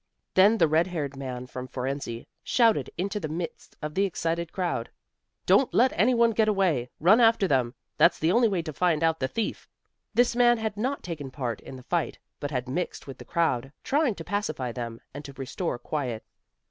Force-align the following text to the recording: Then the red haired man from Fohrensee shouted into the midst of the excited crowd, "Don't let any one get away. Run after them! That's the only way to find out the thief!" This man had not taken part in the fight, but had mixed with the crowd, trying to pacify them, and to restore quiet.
Then 0.33 0.57
the 0.57 0.67
red 0.67 0.87
haired 0.87 1.15
man 1.15 1.45
from 1.45 1.67
Fohrensee 1.67 2.25
shouted 2.43 2.89
into 2.97 3.19
the 3.19 3.27
midst 3.29 3.75
of 3.83 3.93
the 3.93 4.03
excited 4.05 4.51
crowd, 4.51 4.89
"Don't 5.45 5.71
let 5.75 5.93
any 5.93 6.15
one 6.15 6.31
get 6.31 6.47
away. 6.47 6.89
Run 6.99 7.21
after 7.21 7.47
them! 7.47 7.75
That's 7.97 8.17
the 8.17 8.31
only 8.31 8.47
way 8.47 8.63
to 8.63 8.73
find 8.73 9.03
out 9.03 9.19
the 9.19 9.27
thief!" 9.27 9.69
This 10.15 10.35
man 10.35 10.57
had 10.57 10.75
not 10.75 11.03
taken 11.03 11.29
part 11.29 11.61
in 11.61 11.75
the 11.75 11.83
fight, 11.83 12.17
but 12.39 12.49
had 12.49 12.67
mixed 12.67 13.05
with 13.05 13.19
the 13.19 13.25
crowd, 13.25 13.71
trying 13.83 14.15
to 14.15 14.23
pacify 14.23 14.71
them, 14.71 15.01
and 15.13 15.23
to 15.23 15.33
restore 15.33 15.77
quiet. 15.77 16.23